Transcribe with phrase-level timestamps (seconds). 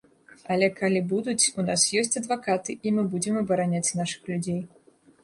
[0.53, 4.57] Але калі будуць, у нас ёсць адвакаты, і мы будзем абараняць нашых людзей.